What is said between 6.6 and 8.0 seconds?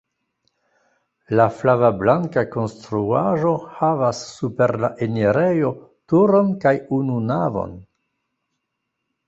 kaj unu navon.